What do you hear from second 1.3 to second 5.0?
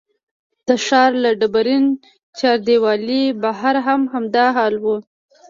ډبرین چاردیوالۍ بهر هم همدا حال و.